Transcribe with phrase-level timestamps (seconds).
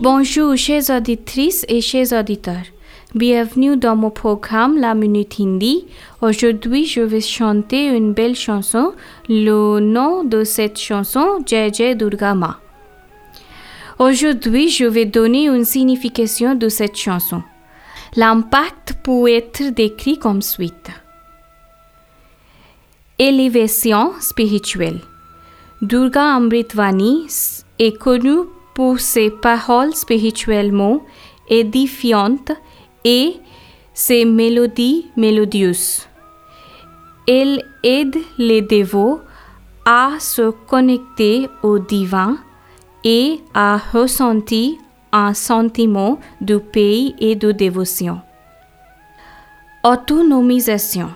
[0.00, 2.64] Bonjour chers auditrices et chers auditeurs.
[3.14, 5.86] Bienvenue dans mon programme La Minute Hindi.
[6.20, 8.94] Aujourd'hui, je vais chanter une belle chanson.
[9.28, 12.58] Le nom de cette chanson, Jai Jai Durga Ma.
[13.98, 17.42] Aujourd'hui, je vais donner une signification de cette chanson.
[18.16, 20.90] L'impact peut être décrit comme suite.
[23.18, 25.00] Élévation spirituelle.
[25.82, 27.26] Durga Amritvani
[27.80, 31.02] est connue pour ses paroles spirituellement
[31.48, 32.52] édifiantes
[33.04, 33.34] et
[33.92, 36.06] ses mélodies mélodieuses.
[37.26, 39.22] Elle aide les dévots
[39.84, 42.38] à se connecter au divin
[43.02, 44.74] et à ressentir
[45.10, 48.20] un sentiment de paix et de dévotion.
[49.82, 51.10] Autonomisation.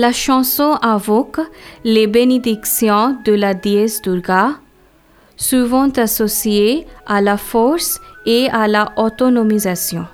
[0.00, 1.40] La chanson invoque
[1.84, 4.52] les bénédictions de la déesse Durga,
[5.36, 10.06] souvent associées à la force et à la autonomisation.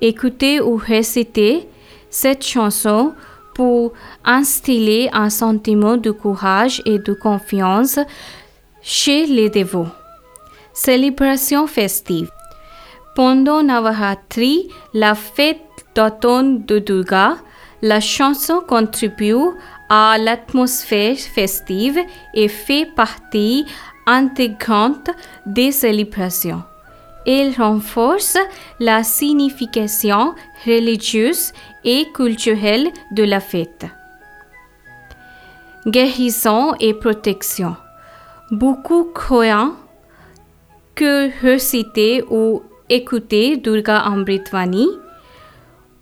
[0.00, 1.68] Écoutez ou récitez
[2.10, 3.14] cette chanson
[3.54, 3.92] pour
[4.24, 8.00] instiller un sentiment de courage et de confiance
[8.82, 9.92] chez les dévots.
[10.72, 12.32] Célébration festive.
[13.14, 15.60] Pendant Navaratri, la fête
[15.94, 17.36] d'automne de Durga,
[17.84, 19.50] la chanson contribue
[19.90, 21.98] à l'atmosphère festive
[22.32, 23.66] et fait partie
[24.06, 25.10] intégrante
[25.44, 26.62] des célébrations.
[27.26, 28.38] Elle renforce
[28.80, 31.52] la signification religieuse
[31.84, 33.84] et culturelle de la fête.
[35.86, 37.76] Guérison et protection.
[38.50, 39.72] Beaucoup croient
[40.94, 44.88] que reciter ou écouter Durga Amritvani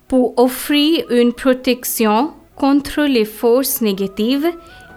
[0.07, 4.49] pour offrir une protection contre les forces négatives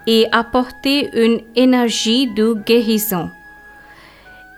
[0.07, 3.29] et apporter une énergie de guérison.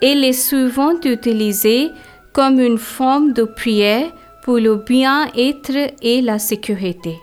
[0.02, 1.90] Elle est souvent utilisée
[2.32, 7.18] comme une forme de prière pour le bien-être et la sécurité.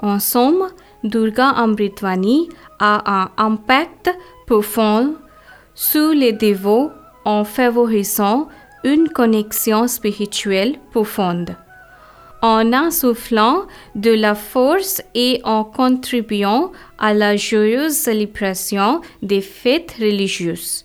[0.00, 0.68] En somme,
[1.04, 2.48] Durga Amritvani
[2.78, 4.10] a un impact
[4.46, 5.14] profond
[5.74, 6.90] sur les dévots
[7.24, 8.48] en favorisant
[8.84, 11.56] une connexion spirituelle profonde,
[12.42, 20.84] en insufflant de la force et en contribuant à la joyeuse célébration des fêtes religieuses.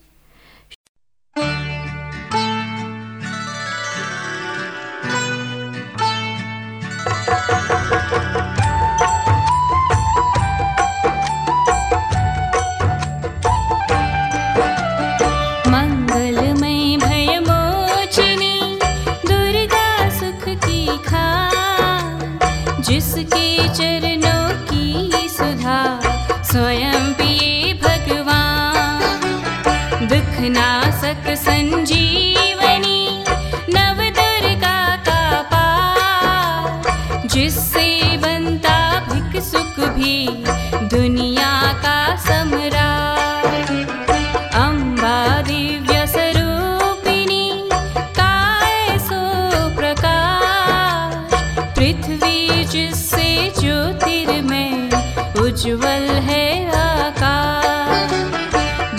[55.58, 56.44] उज्जवल है
[56.78, 58.12] आकाश।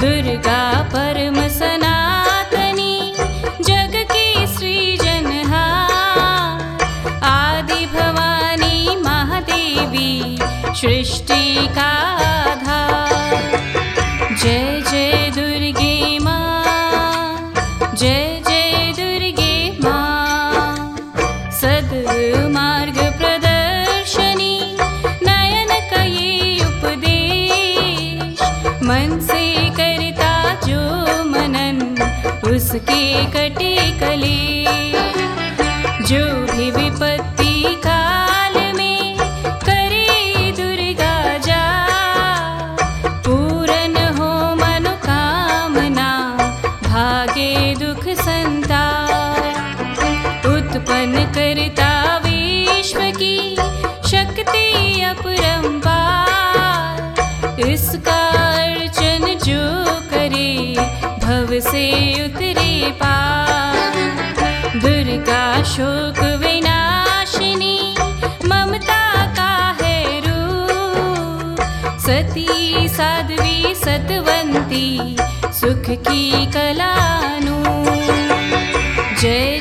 [0.00, 0.62] दुर्गा
[0.94, 2.94] परम सनातनी
[3.68, 5.54] जग की सृजनहार
[7.30, 10.10] आदि भवानी महादेवी
[10.80, 11.44] सृष्टि
[32.77, 33.66] उसके कटे
[61.60, 61.84] से
[62.24, 63.94] उतरे पार
[64.82, 67.76] दुर्गा शोक विनाशिनी
[68.50, 69.02] ममता
[69.38, 69.50] का
[69.80, 71.60] है रूप
[72.06, 74.86] सती साध्वी सतवंती
[75.60, 77.58] सुख की कलानु
[79.20, 79.57] जय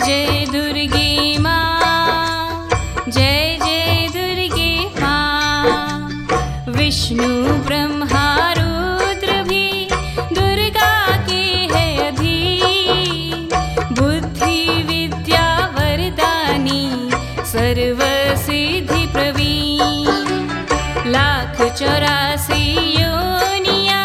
[21.13, 22.63] लाख चौरासी
[23.00, 24.00] योनिया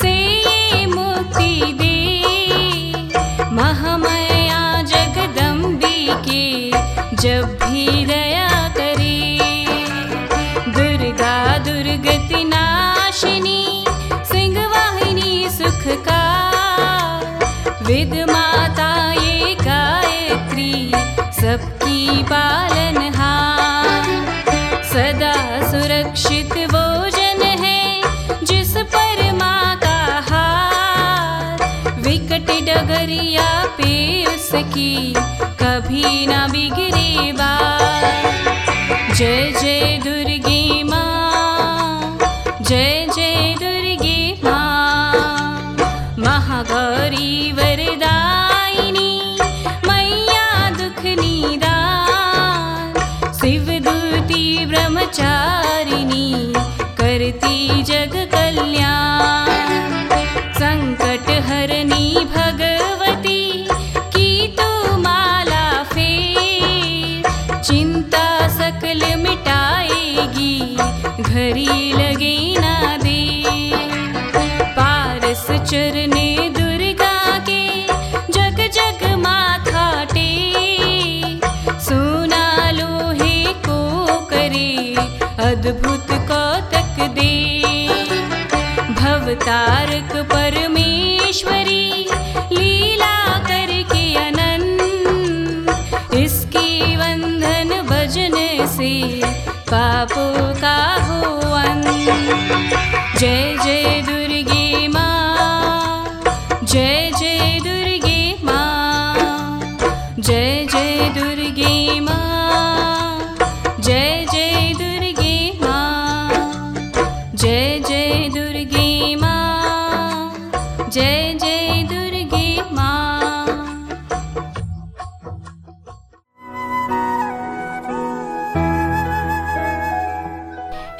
[0.00, 0.14] से
[0.94, 1.96] मुक्ति दे।
[3.58, 4.60] महामया
[4.92, 5.96] जगदम्बी
[8.12, 9.16] दया करे
[10.76, 11.34] दुर्गा
[11.68, 13.60] दुर्गति नाशिनी
[14.32, 16.22] सिंहवाहिनी सुखका
[17.88, 18.90] विध माता
[19.22, 20.72] एका गायत्री
[21.40, 22.76] सप्की बाल
[33.12, 33.92] डगरिया पे
[34.34, 35.12] उसकी
[35.62, 36.46] कभी ना
[37.38, 38.44] बात
[39.16, 42.18] जय जय दुर्गे माँ
[42.68, 45.76] जय जय दुर्गे माँ।
[46.24, 49.10] महागौरी वरदायिनी
[49.88, 50.48] मैया
[50.80, 52.94] दुख निदान
[53.40, 56.26] शिवदूती ब्रह्मचारिणी
[57.00, 59.51] करती जग कल्याण
[71.42, 73.20] घरी लगे ना दे
[74.76, 76.26] पारस चरने
[76.58, 77.16] दुर्गा
[77.48, 77.62] के
[78.36, 80.28] जग जग माथा टे
[81.86, 82.44] सोना
[82.78, 83.78] लोहे को
[84.32, 84.70] करे
[85.48, 87.34] अद्भुत कौतक दे।
[89.00, 91.84] भवतारक परमेश्वरी
[92.58, 93.16] लीला
[93.50, 94.06] करके
[97.02, 98.36] बंधन भजन
[98.76, 98.92] से
[99.72, 100.78] पापों का
[103.22, 104.11] JJ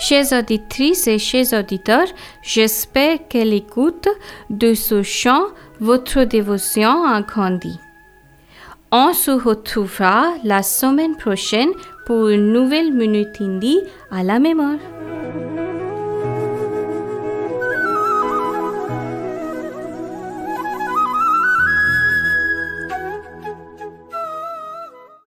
[0.05, 2.09] Chers auditrices et chers auditeurs,
[2.43, 4.09] j'espère qu'elle écoute
[4.51, 5.45] de ce chant
[5.79, 7.79] votre dévotion en grandi.
[8.91, 11.71] On se retrouvera la semaine prochaine
[12.05, 13.79] pour une nouvelle minute hindi
[14.11, 14.81] à la mémoire.